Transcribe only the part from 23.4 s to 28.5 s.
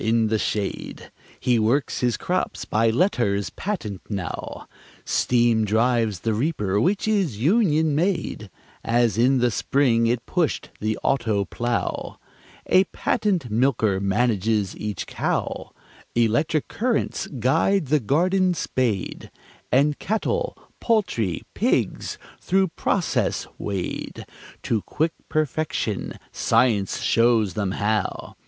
wade To quick perfection Science shows them how.